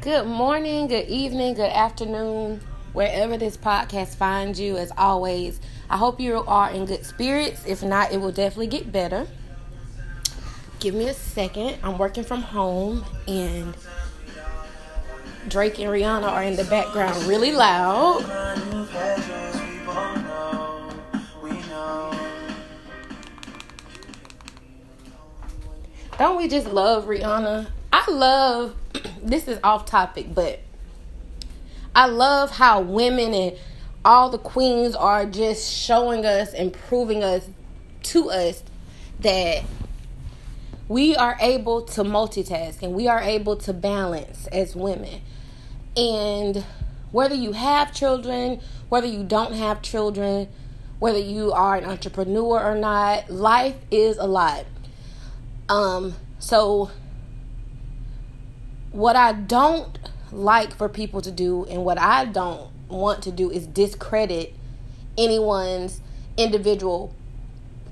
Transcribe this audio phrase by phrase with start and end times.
[0.00, 2.62] Good morning, good evening, good afternoon,
[2.94, 4.78] wherever this podcast finds you.
[4.78, 5.60] As always,
[5.90, 7.66] I hope you are in good spirits.
[7.66, 9.26] If not, it will definitely get better.
[10.78, 11.80] Give me a second.
[11.82, 13.76] I'm working from home, and
[15.48, 18.24] Drake and Rihanna are in the background really loud.
[26.18, 27.66] Don't we just love Rihanna?
[27.92, 28.74] I love
[29.22, 30.60] this is off topic, but
[31.94, 33.56] I love how women and
[34.04, 37.48] all the queens are just showing us and proving us
[38.04, 38.62] to us
[39.20, 39.64] that
[40.88, 45.20] we are able to multitask and we are able to balance as women.
[45.96, 46.64] And
[47.12, 50.48] whether you have children, whether you don't have children,
[50.98, 54.66] whether you are an entrepreneur or not, life is a lot.
[55.68, 56.90] Um, so
[58.92, 59.98] what I don't
[60.32, 64.54] like for people to do and what I don't want to do is discredit
[65.16, 66.00] anyone's
[66.36, 67.14] individual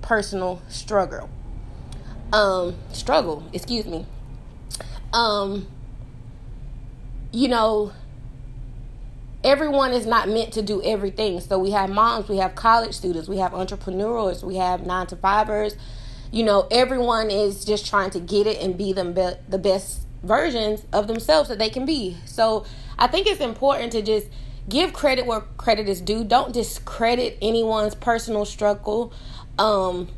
[0.03, 1.29] personal struggle.
[2.33, 4.07] Um struggle, excuse me.
[5.13, 5.67] Um
[7.33, 7.93] you know
[9.45, 11.41] everyone is not meant to do everything.
[11.41, 15.17] So we have moms, we have college students, we have entrepreneurs, we have 9 to
[15.17, 15.77] 5ers.
[16.31, 20.01] You know, everyone is just trying to get it and be them be- the best
[20.23, 22.17] versions of themselves that they can be.
[22.25, 22.67] So
[22.99, 24.27] I think it's important to just
[24.69, 26.25] give credit where credit is due.
[26.25, 29.13] Don't discredit anyone's personal struggle.
[29.59, 30.09] Um,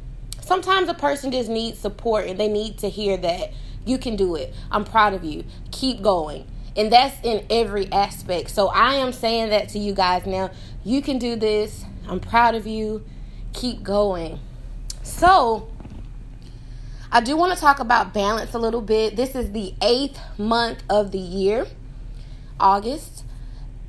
[0.40, 3.52] sometimes a person just needs support and they need to hear that
[3.84, 4.54] you can do it.
[4.70, 5.44] I'm proud of you.
[5.70, 6.46] Keep going.
[6.76, 8.50] And that's in every aspect.
[8.50, 10.50] So I am saying that to you guys now.
[10.84, 11.84] You can do this.
[12.08, 13.04] I'm proud of you.
[13.52, 14.38] Keep going.
[15.02, 15.68] So,
[17.12, 19.16] I do want to talk about balance a little bit.
[19.16, 21.66] This is the eighth month of the year,
[22.60, 23.24] August,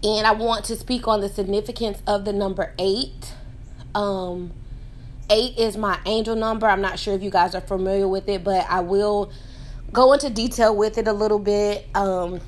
[0.04, 3.34] and I want to speak on the significance of the number eight.
[3.94, 4.54] Um,
[5.30, 6.66] eight is my angel number.
[6.66, 9.32] I'm not sure if you guys are familiar with it, but I will
[9.94, 11.86] go into detail with it a little bit.
[11.94, 12.42] Um,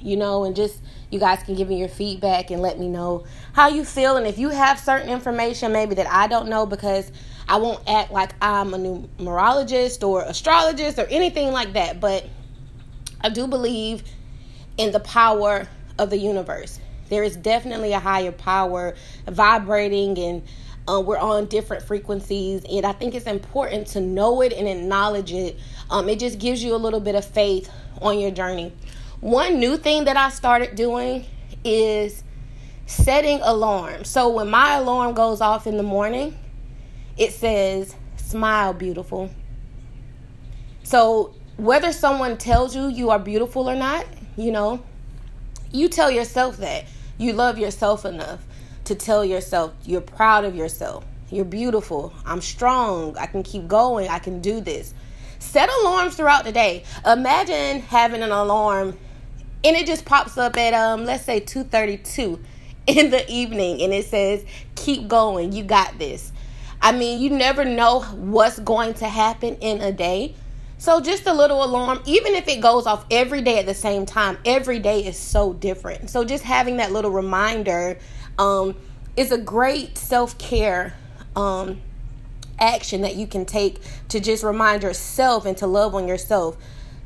[0.00, 3.26] you know, and just you guys can give me your feedback and let me know
[3.52, 4.16] how you feel.
[4.16, 7.12] And if you have certain information, maybe that I don't know, because
[7.48, 12.26] I won't act like I'm a numerologist or astrologist or anything like that, but
[13.20, 14.02] I do believe
[14.76, 15.68] in the power
[15.98, 16.80] of the universe.
[17.08, 18.94] There is definitely a higher power
[19.26, 20.42] vibrating, and
[20.88, 22.64] uh, we're on different frequencies.
[22.68, 25.56] And I think it's important to know it and acknowledge it.
[25.88, 27.70] Um, it just gives you a little bit of faith
[28.02, 28.72] on your journey.
[29.20, 31.26] One new thing that I started doing
[31.64, 32.22] is
[32.86, 34.08] setting alarms.
[34.08, 36.36] So when my alarm goes off in the morning,
[37.16, 39.30] it says, Smile, beautiful.
[40.82, 44.06] So, whether someone tells you you are beautiful or not,
[44.36, 44.82] you know,
[45.72, 46.86] you tell yourself that.
[47.18, 48.44] You love yourself enough
[48.84, 51.04] to tell yourself you're proud of yourself.
[51.30, 52.12] You're beautiful.
[52.24, 53.16] I'm strong.
[53.18, 54.08] I can keep going.
[54.08, 54.94] I can do this.
[55.38, 56.84] Set alarms throughout the day.
[57.04, 58.96] Imagine having an alarm
[59.64, 62.38] and it just pops up at um let's say 2:32
[62.86, 64.44] in the evening and it says
[64.74, 65.52] keep going.
[65.52, 66.32] You got this.
[66.86, 70.36] I mean, you never know what's going to happen in a day.
[70.78, 74.06] So just a little alarm, even if it goes off every day at the same
[74.06, 76.10] time, every day is so different.
[76.10, 77.98] So just having that little reminder
[78.38, 78.76] um,
[79.16, 80.94] is a great self care
[81.34, 81.80] um,
[82.60, 83.80] action that you can take
[84.10, 86.56] to just remind yourself and to love on yourself.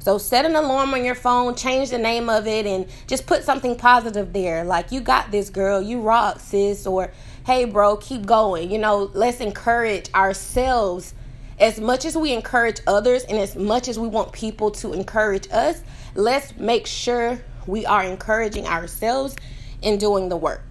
[0.00, 3.44] So set an alarm on your phone, change the name of it, and just put
[3.44, 4.62] something positive there.
[4.62, 5.80] Like, you got this, girl.
[5.80, 6.86] You rock, sis.
[6.86, 7.12] Or,
[7.50, 8.70] hey, bro, keep going.
[8.70, 11.14] You know, let's encourage ourselves
[11.58, 15.50] as much as we encourage others and as much as we want people to encourage
[15.50, 15.82] us.
[16.14, 19.34] Let's make sure we are encouraging ourselves
[19.82, 20.62] in doing the work.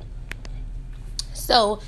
[1.33, 1.81] So,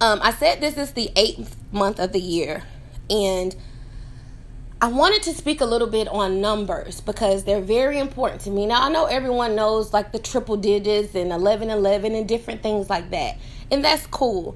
[0.00, 2.62] um, I said this is the eighth month of the year,
[3.10, 3.56] and
[4.78, 8.66] I wanted to speak a little bit on numbers because they're very important to me.
[8.66, 13.10] Now, I know everyone knows like the triple digits and 1111 and different things like
[13.10, 13.38] that,
[13.70, 14.54] and that's cool.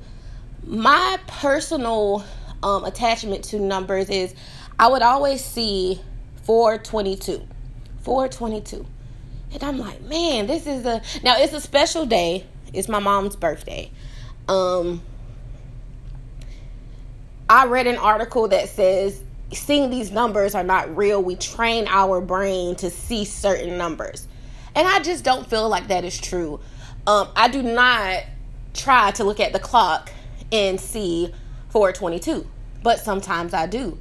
[0.62, 2.22] My personal
[2.62, 4.34] um, attachment to numbers is
[4.78, 6.02] I would always see
[6.42, 7.46] 422.
[8.02, 8.86] 422.
[9.52, 12.46] And I'm like, man, this is a now it's a special day.
[12.72, 13.90] It's my mom's birthday.
[14.48, 15.02] Um
[17.48, 21.22] I read an article that says seeing these numbers are not real.
[21.22, 24.26] We train our brain to see certain numbers.
[24.74, 26.60] And I just don't feel like that is true.
[27.06, 28.24] Um, I do not
[28.74, 30.12] try to look at the clock
[30.52, 31.32] and see
[31.70, 32.46] 422,
[32.82, 33.98] but sometimes I do.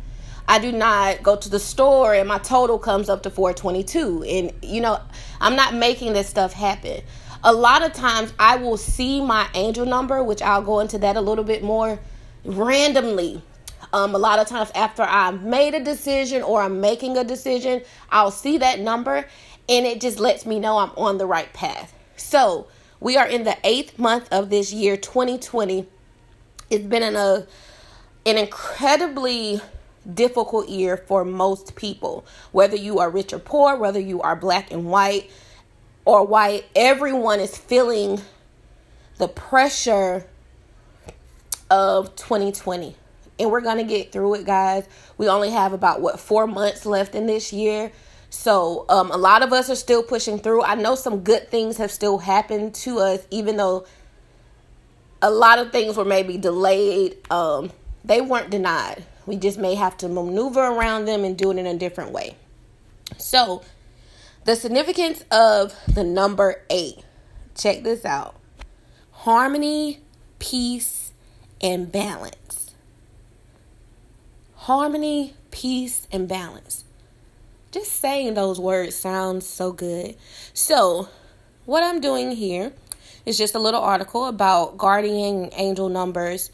[0.48, 4.24] I do not go to the store and my total comes up to 422.
[4.24, 5.00] And, you know,
[5.40, 7.02] I'm not making this stuff happen.
[7.44, 11.16] A lot of times I will see my angel number, which I'll go into that
[11.16, 12.00] a little bit more
[12.44, 13.44] randomly.
[13.92, 17.82] Um, a lot of times after I've made a decision or I'm making a decision,
[18.12, 19.26] I'll see that number
[19.68, 21.94] and it just lets me know I'm on the right path.
[22.18, 22.68] So
[23.00, 25.88] we are in the eighth month of this year, 2020.
[26.70, 27.48] It's been in a
[28.26, 29.62] an incredibly
[30.14, 32.26] difficult year for most people.
[32.52, 35.32] Whether you are rich or poor, whether you are black and white
[36.06, 38.22] or white, everyone is feeling
[39.18, 40.26] the pressure
[41.70, 42.96] of 2020.
[43.40, 44.88] And we're to get through it, guys.
[45.18, 47.92] We only have about what 4 months left in this year.
[48.30, 50.64] So, um, a lot of us are still pushing through.
[50.64, 53.86] I know some good things have still happened to us, even though
[55.22, 57.18] a lot of things were maybe delayed.
[57.32, 57.72] Um,
[58.06, 59.04] they weren't denied.
[59.26, 62.36] We just may have to maneuver around them and do it in a different way.
[63.18, 63.64] So,
[64.46, 67.04] the significance of the number eight.
[67.56, 68.36] Check this out
[69.12, 70.00] harmony,
[70.40, 71.12] peace,
[71.62, 72.69] and balance.
[74.70, 76.84] Harmony, peace, and balance.
[77.72, 80.16] Just saying those words sounds so good.
[80.54, 81.10] So,
[81.66, 82.74] what I'm doing here
[83.26, 86.52] is just a little article about guardian angel numbers.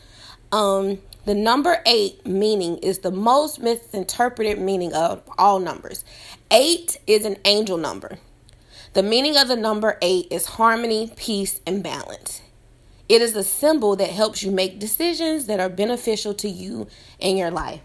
[0.54, 6.06] Um, the number eight meaning is the most misinterpreted meaning of all numbers.
[6.50, 8.18] Eight is an angel number.
[8.94, 12.42] The meaning of the number eight is harmony, peace, and balance.
[13.10, 16.88] It is a symbol that helps you make decisions that are beneficial to you
[17.20, 17.82] in your life.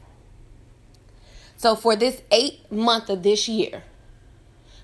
[1.61, 3.83] So, for this eight month of this year,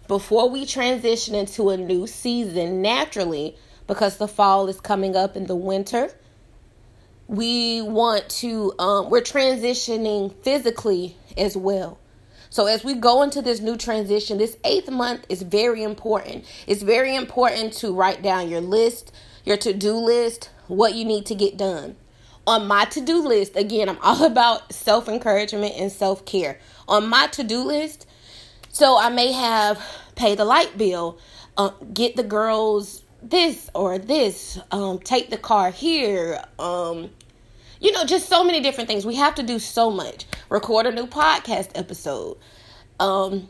[0.08, 3.56] before we transition into a new season naturally,
[3.86, 6.10] because the fall is coming up in the winter,
[7.28, 11.98] we want to um, we're transitioning physically as well.
[12.50, 16.44] So as we go into this new transition this eighth month is very important.
[16.66, 19.12] It's very important to write down your list
[19.46, 21.96] your to-do list what you need to get done
[22.46, 26.58] on my to-do list again i'm all about self-encouragement and self-care
[26.88, 28.06] on my to-do list
[28.70, 29.80] so i may have
[30.14, 31.18] pay the light bill
[31.56, 37.10] uh, get the girls this or this um, take the car here um,
[37.80, 39.04] you know, just so many different things.
[39.04, 40.26] We have to do so much.
[40.48, 42.38] Record a new podcast episode.
[42.98, 43.48] Um,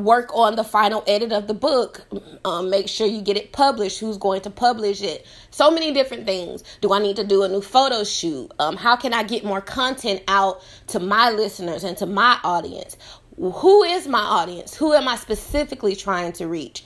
[0.00, 2.06] work on the final edit of the book.
[2.44, 4.00] Um, make sure you get it published.
[4.00, 5.26] Who's going to publish it?
[5.50, 6.64] So many different things.
[6.80, 8.50] Do I need to do a new photo shoot?
[8.58, 12.96] Um, how can I get more content out to my listeners and to my audience?
[13.36, 14.74] Who is my audience?
[14.74, 16.84] Who am I specifically trying to reach?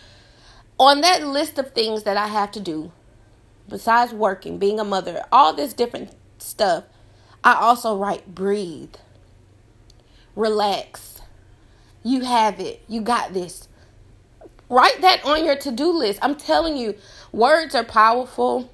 [0.78, 2.92] On that list of things that I have to do,
[3.68, 6.84] besides working, being a mother, all this different stuff,
[7.42, 8.94] I also write breathe,
[10.34, 11.13] relax.
[12.04, 12.82] You have it.
[12.86, 13.66] You got this.
[14.68, 16.20] Write that on your to do list.
[16.22, 16.94] I'm telling you,
[17.32, 18.70] words are powerful.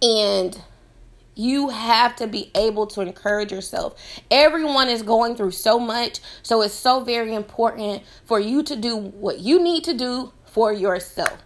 [0.00, 0.58] And
[1.34, 4.00] you have to be able to encourage yourself.
[4.30, 6.20] Everyone is going through so much.
[6.42, 10.72] So it's so very important for you to do what you need to do for
[10.72, 11.42] yourself.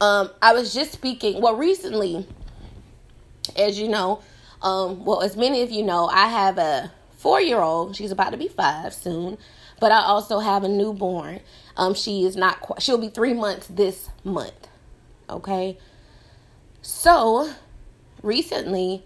[0.00, 2.26] Um, I was just speaking, well, recently,
[3.56, 4.22] as you know,
[4.62, 7.96] um, well, as many of you know, I have a four year old.
[7.96, 9.38] She's about to be five soon,
[9.80, 11.40] but I also have a newborn.
[11.76, 14.68] Um, she is not quite, she'll be three months this month.
[15.30, 15.78] Okay.
[16.82, 17.52] So
[18.22, 19.04] recently,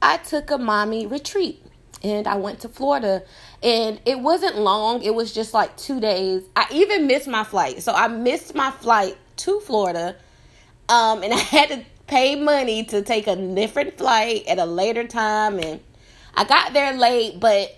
[0.00, 1.64] I took a mommy retreat
[2.02, 3.22] and I went to Florida.
[3.62, 6.44] And it wasn't long, it was just like two days.
[6.54, 7.82] I even missed my flight.
[7.82, 10.16] So I missed my flight to Florida.
[10.88, 15.06] Um, and I had to pay money to take a different flight at a later
[15.06, 15.58] time.
[15.58, 15.80] And
[16.34, 17.76] I got there late, but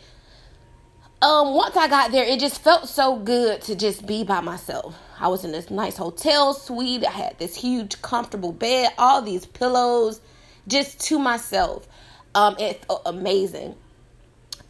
[1.22, 4.94] um, once I got there, it just felt so good to just be by myself.
[5.18, 7.04] I was in this nice hotel suite.
[7.04, 10.20] I had this huge, comfortable bed, all these pillows,
[10.66, 11.86] just to myself.
[12.34, 13.74] Um, it felt amazing.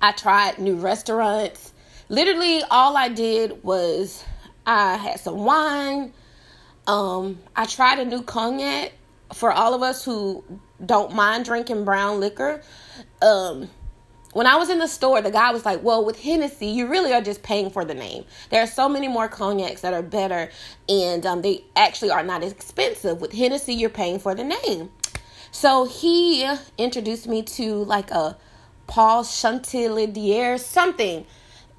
[0.02, 1.72] I tried new restaurants.
[2.08, 4.24] Literally, all I did was
[4.66, 6.12] I had some wine,
[6.86, 8.92] um, I tried a new cognac
[9.32, 10.42] for all of us who
[10.84, 12.62] don't mind drinking brown liquor.
[13.22, 13.70] Um,
[14.32, 17.12] when I was in the store, the guy was like, Well, with Hennessy, you really
[17.12, 18.24] are just paying for the name.
[18.50, 20.50] There are so many more cognacs that are better,
[20.88, 23.20] and um, they actually are not expensive.
[23.20, 24.90] With Hennessy, you're paying for the name.
[25.52, 28.36] So he introduced me to like a
[28.86, 31.26] Paul Chantillier, something.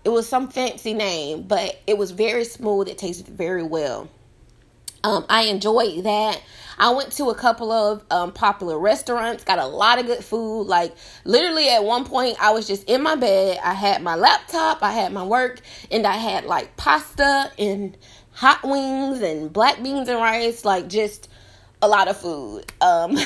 [0.03, 2.88] It was some fancy name, but it was very smooth.
[2.88, 4.10] It tasted very well.
[5.03, 6.41] Um, I enjoyed that.
[6.77, 10.63] I went to a couple of um, popular restaurants, got a lot of good food.
[10.63, 13.60] Like, literally, at one point, I was just in my bed.
[13.63, 17.98] I had my laptop, I had my work, and I had like pasta and
[18.31, 20.65] hot wings and black beans and rice.
[20.65, 21.29] Like, just
[21.81, 22.72] a lot of food.
[22.81, 23.17] Um,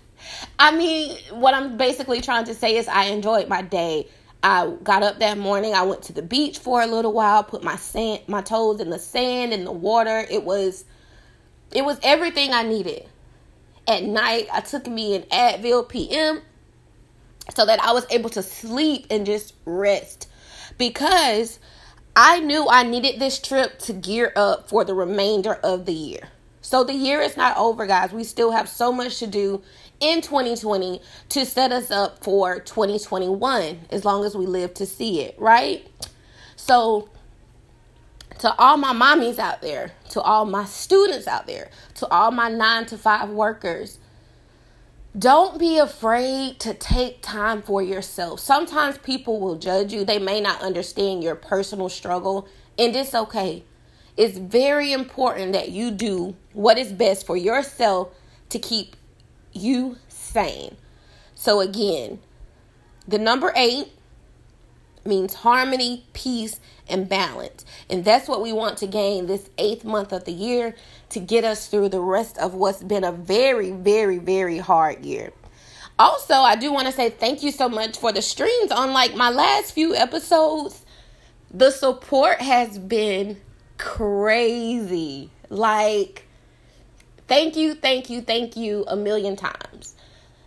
[0.58, 4.08] I mean, what I'm basically trying to say is I enjoyed my day.
[4.42, 5.74] I got up that morning.
[5.74, 8.90] I went to the beach for a little while, put my sand, my toes in
[8.90, 10.26] the sand and the water.
[10.30, 10.84] It was,
[11.74, 13.06] it was everything I needed.
[13.86, 16.40] At night, I took me an Advil PM
[17.54, 20.28] so that I was able to sleep and just rest
[20.78, 21.58] because
[22.16, 26.28] I knew I needed this trip to gear up for the remainder of the year.
[26.62, 28.12] So the year is not over, guys.
[28.12, 29.62] We still have so much to do
[30.00, 31.00] in 2020
[31.30, 35.86] to set us up for 2021 as long as we live to see it, right?
[36.56, 37.10] So
[38.38, 42.48] to all my mommies out there, to all my students out there, to all my
[42.48, 43.98] 9 to 5 workers,
[45.16, 48.40] don't be afraid to take time for yourself.
[48.40, 50.04] Sometimes people will judge you.
[50.04, 53.62] They may not understand your personal struggle, and it's okay.
[54.16, 58.08] It's very important that you do what is best for yourself
[58.48, 58.96] to keep
[59.52, 60.76] you sane.
[61.36, 62.18] So, again,
[63.06, 63.92] the number eight
[65.06, 67.64] means harmony, peace, and balance.
[67.88, 70.74] And that's what we want to gain this eighth month of the year
[71.10, 75.32] to get us through the rest of what's been a very, very, very hard year.
[75.98, 79.14] Also, I do want to say thank you so much for the streams on like
[79.14, 80.84] my last few episodes.
[81.52, 83.40] The support has been
[83.78, 85.30] crazy.
[85.50, 86.26] Like,
[87.28, 89.93] thank you, thank you, thank you a million times.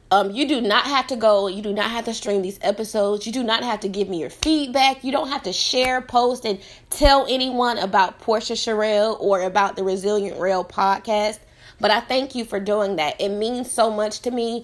[0.09, 3.25] Um, you do not have to go, you do not have to stream these episodes,
[3.25, 6.45] you do not have to give me your feedback, you don't have to share, post,
[6.45, 6.59] and
[6.89, 11.39] tell anyone about Portia Cherelle or about the Resilient Rail podcast.
[11.81, 13.19] But I thank you for doing that.
[13.19, 14.63] It means so much to me.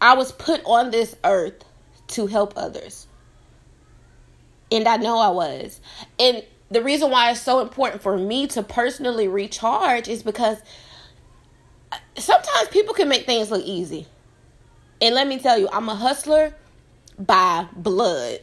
[0.00, 1.62] I was put on this earth
[2.08, 3.06] to help others.
[4.72, 5.80] And I know I was.
[6.18, 10.58] And the reason why it's so important for me to personally recharge is because
[12.16, 14.06] sometimes people can make things look easy.
[15.00, 16.54] And let me tell you, I'm a hustler
[17.18, 18.40] by blood.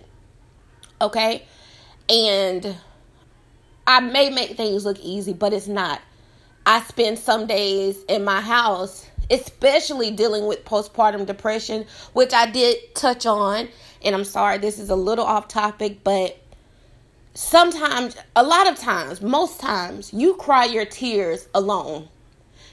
[1.01, 1.43] Okay?
[2.09, 2.75] And
[3.87, 6.01] I may make things look easy, but it's not.
[6.65, 12.77] I spend some days in my house, especially dealing with postpartum depression, which I did
[12.95, 13.67] touch on.
[14.03, 16.37] And I'm sorry, this is a little off topic, but
[17.33, 22.07] sometimes, a lot of times, most times, you cry your tears alone.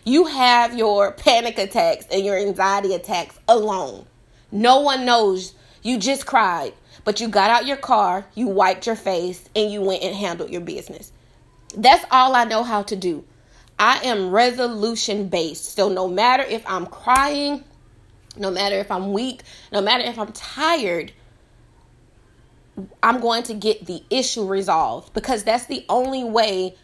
[0.05, 4.07] You have your panic attacks and your anxiety attacks alone.
[4.51, 6.73] No one knows you just cried,
[7.05, 10.51] but you got out your car, you wiped your face, and you went and handled
[10.51, 11.13] your business.
[11.77, 13.25] That's all I know how to do.
[13.79, 15.75] I am resolution based.
[15.75, 17.65] So no matter if I'm crying,
[18.37, 19.43] no matter if I'm weak,
[19.73, 21.13] no matter if I'm tired,
[23.03, 26.77] I'm going to get the issue resolved because that's the only way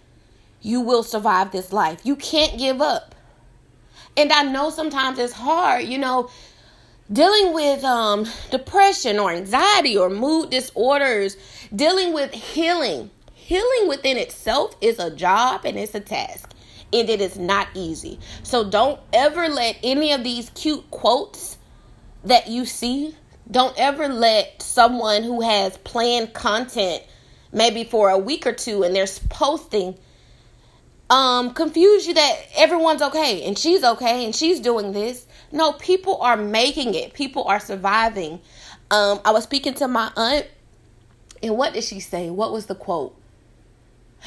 [0.62, 2.00] you will survive this life.
[2.04, 3.14] You can't give up.
[4.16, 6.30] And I know sometimes it's hard, you know,
[7.12, 11.36] dealing with um, depression or anxiety or mood disorders,
[11.74, 13.10] dealing with healing.
[13.34, 16.52] Healing within itself is a job and it's a task.
[16.92, 18.18] And it is not easy.
[18.42, 21.58] So don't ever let any of these cute quotes
[22.24, 23.14] that you see
[23.50, 27.02] don't ever let someone who has planned content
[27.52, 29.96] maybe for a week or two and they're posting
[31.08, 35.26] um confuse you that everyone's okay and she's okay and she's doing this.
[35.52, 37.14] No, people are making it.
[37.14, 38.40] People are surviving.
[38.90, 40.46] Um I was speaking to my aunt
[41.42, 42.30] and what did she say?
[42.30, 43.16] What was the quote?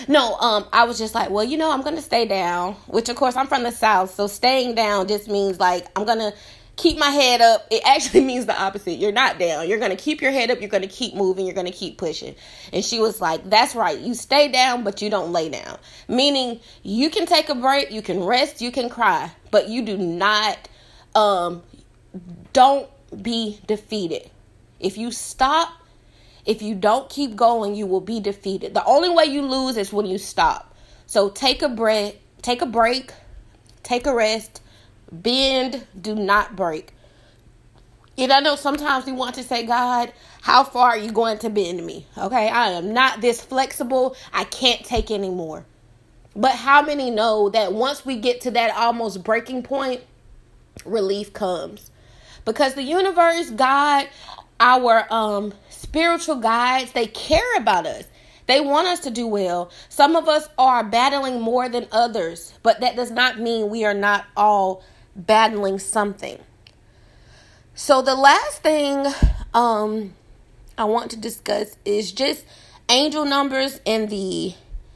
[0.07, 2.73] No, um, I was just like, well, you know, I'm gonna stay down.
[2.87, 6.31] Which, of course, I'm from the south, so staying down just means like I'm gonna
[6.79, 8.93] keep my head up, it actually means the opposite.
[8.93, 9.67] You're not down.
[9.67, 10.59] You're going to keep your head up.
[10.59, 11.45] You're going to keep moving.
[11.45, 12.35] You're going to keep pushing.
[12.73, 13.99] And she was like, That's right.
[13.99, 15.77] You stay down, but you don't lay down.
[16.07, 19.97] Meaning, you can take a break, you can rest, you can cry, but you do
[19.97, 20.69] not,
[21.15, 21.61] um,
[22.53, 22.89] don't
[23.21, 24.29] be defeated.
[24.79, 25.73] If you stop,
[26.45, 28.73] if you don't keep going, you will be defeated.
[28.73, 30.75] The only way you lose is when you stop.
[31.05, 33.13] So take a break, take a break,
[33.83, 34.61] take a rest
[35.11, 36.93] Bend, do not break.
[38.17, 40.11] And I know sometimes we want to say, God,
[40.41, 42.05] how far are you going to bend me?
[42.17, 44.15] Okay, I am not this flexible.
[44.33, 45.65] I can't take anymore.
[46.35, 50.01] But how many know that once we get to that almost breaking point,
[50.85, 51.91] relief comes?
[52.45, 54.07] Because the universe, God,
[54.59, 58.03] our um spiritual guides, they care about us.
[58.47, 59.71] They want us to do well.
[59.89, 63.93] Some of us are battling more than others, but that does not mean we are
[63.93, 64.83] not all
[65.25, 66.39] battling something.
[67.75, 69.05] So the last thing
[69.53, 70.13] um
[70.77, 72.45] I want to discuss is just
[72.89, 74.53] angel numbers and the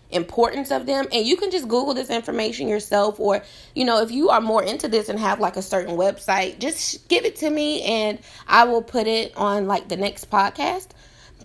[0.09, 3.41] importance of them and you can just google this information yourself or
[3.73, 7.07] you know if you are more into this and have like a certain website just
[7.09, 10.89] give it to me and i will put it on like the next podcast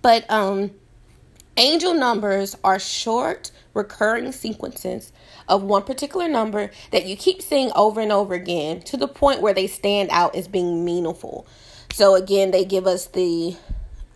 [0.02, 0.70] but um
[1.56, 5.12] angel numbers are short recurring sequences
[5.49, 9.40] of one particular number that you keep seeing over and over again to the point
[9.40, 11.47] where they stand out as being meaningful
[11.92, 13.56] so again they give us the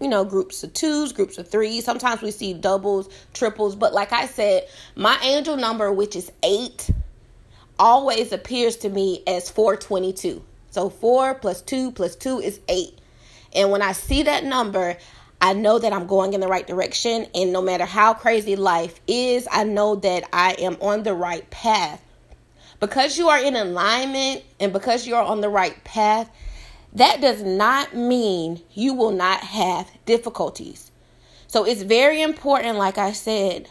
[0.03, 1.85] you know, groups of twos, groups of threes.
[1.85, 3.77] Sometimes we see doubles, triples.
[3.77, 4.67] But like I said,
[4.97, 6.91] my angel number, which is eight,
[7.79, 10.43] always appears to me as 422.
[10.71, 12.99] So 4 plus 2 plus 2 is 8.
[13.55, 14.97] And when I see that number,
[15.43, 17.27] I know that I'm going in the right direction.
[17.35, 21.49] And no matter how crazy life is, I know that I am on the right
[21.51, 22.01] path.
[22.79, 26.31] Because you are in alignment and because you are on the right path,
[26.93, 30.93] that does not mean you will not have difficulties.
[31.49, 33.69] So it's very important, like I said,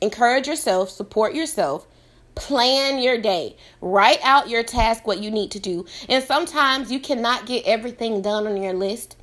[0.00, 1.86] encourage yourself, support yourself,
[2.34, 5.84] plan your day, write out your task, what you need to do.
[6.08, 9.16] And sometimes you cannot get everything done on your list.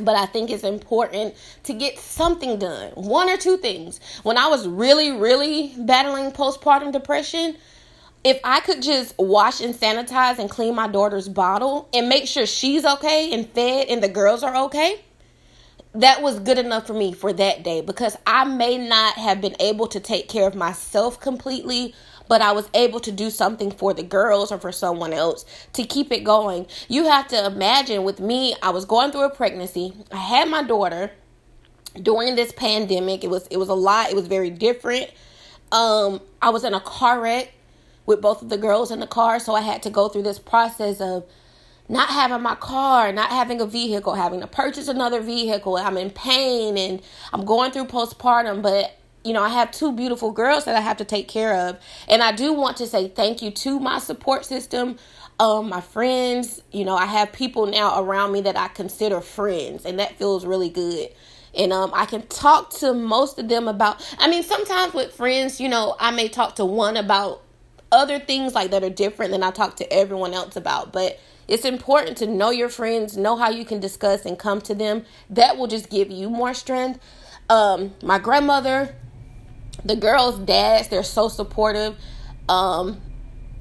[0.00, 1.34] But I think it's important
[1.64, 2.90] to get something done.
[2.92, 4.00] One or two things.
[4.22, 7.56] When I was really, really battling postpartum depression,
[8.24, 12.44] if I could just wash and sanitize and clean my daughter's bottle and make sure
[12.44, 15.00] she's okay and fed and the girls are okay,
[16.00, 19.56] that was good enough for me for that day because I may not have been
[19.60, 21.94] able to take care of myself completely,
[22.28, 25.84] but I was able to do something for the girls or for someone else to
[25.84, 26.66] keep it going.
[26.88, 29.94] You have to imagine with me, I was going through a pregnancy.
[30.12, 31.12] I had my daughter
[32.02, 33.24] during this pandemic.
[33.24, 34.10] It was it was a lot.
[34.10, 35.10] It was very different.
[35.72, 37.52] Um I was in a car wreck
[38.04, 39.40] with both of the girls in the car.
[39.40, 41.24] So I had to go through this process of
[41.88, 45.76] not having my car, not having a vehicle, having to purchase another vehicle.
[45.76, 47.00] I'm in pain and
[47.32, 50.98] I'm going through postpartum, but you know, I have two beautiful girls that I have
[50.98, 51.78] to take care of.
[52.08, 54.98] And I do want to say thank you to my support system,
[55.40, 56.62] um, my friends.
[56.70, 60.46] You know, I have people now around me that I consider friends, and that feels
[60.46, 61.08] really good.
[61.56, 65.60] And um, I can talk to most of them about, I mean, sometimes with friends,
[65.60, 67.42] you know, I may talk to one about
[67.90, 70.92] other things like that are different than I talk to everyone else about.
[70.92, 74.74] But it's important to know your friends, know how you can discuss and come to
[74.74, 75.04] them.
[75.30, 77.00] That will just give you more strength.
[77.48, 78.94] Um, my grandmother,
[79.84, 81.96] the girls' dads, they're so supportive.
[82.48, 83.00] Um,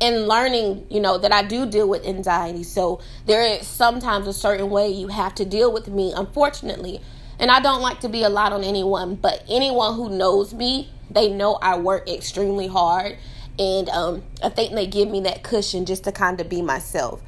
[0.01, 2.63] and learning, you know, that I do deal with anxiety.
[2.63, 6.99] So there is sometimes a certain way you have to deal with me, unfortunately.
[7.39, 10.89] And I don't like to be a lot on anyone, but anyone who knows me,
[11.09, 13.17] they know I work extremely hard
[13.57, 17.21] and um, I think they give me that cushion just to kind of be myself.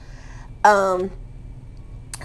[0.68, 1.12] Um,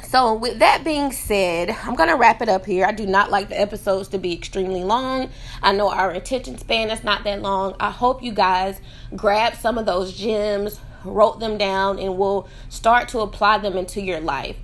[0.02, 2.84] so, with that being said, I'm going to wrap it up here.
[2.84, 5.30] I do not like the episodes to be extremely long.
[5.62, 7.76] I know our attention span is not that long.
[7.78, 8.80] I hope you guys
[9.14, 14.02] grab some of those gems, wrote them down, and will start to apply them into
[14.02, 14.56] your life.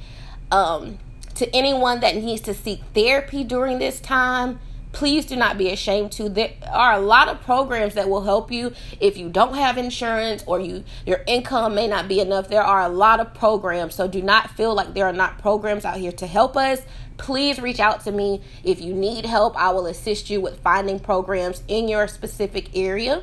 [0.51, 0.99] Um,
[1.37, 4.59] to anyone that needs to seek therapy during this time,
[4.93, 6.29] please do not be ashamed to.
[6.29, 10.43] There are a lot of programs that will help you if you don't have insurance
[10.47, 12.49] or you your income may not be enough.
[12.49, 15.85] There are a lot of programs so do not feel like there are not programs
[15.85, 16.81] out here to help us.
[17.17, 18.43] Please reach out to me.
[18.65, 23.23] If you need help i will assist you with finding programs in your specific area.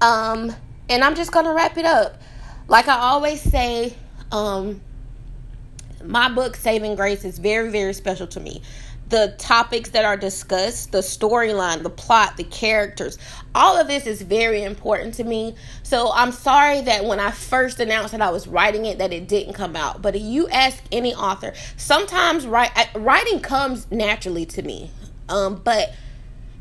[0.00, 0.54] Um
[0.88, 2.20] and i'm just gonna wrap it up.
[2.68, 3.94] Like i always say
[4.30, 4.80] um
[6.04, 8.60] my book saving grace is very very special to me
[9.08, 13.18] the topics that are discussed, the storyline, the plot, the characters.
[13.54, 15.54] All of this is very important to me.
[15.82, 19.28] So I'm sorry that when I first announced that I was writing it that it
[19.28, 20.00] didn't come out.
[20.00, 24.90] But if you ask any author, sometimes write, writing comes naturally to me.
[25.28, 25.92] Um, but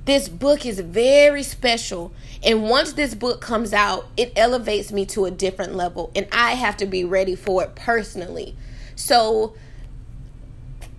[0.06, 2.12] this book is very special.
[2.44, 6.12] And once this book comes out, it elevates me to a different level.
[6.14, 8.58] And I have to be ready for it personally.
[8.96, 9.56] So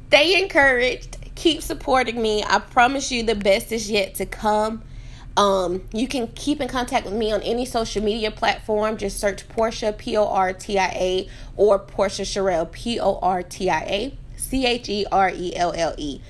[0.09, 2.43] stay encouraged keep supporting me.
[2.45, 4.83] I promise you the best is yet to come.
[5.37, 8.97] Um, you can keep in contact with me on any social media platform.
[8.97, 13.43] Just search Portia P O R T I A or Portia Cherelle P O R
[13.43, 16.21] T I A C H E R E L L E.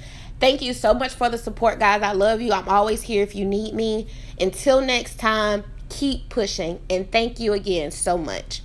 [0.40, 2.02] Thank you so much for the support, guys.
[2.02, 2.52] I love you.
[2.52, 4.08] I'm always here if you need me.
[4.40, 8.62] Until next time, keep pushing and thank you again so much.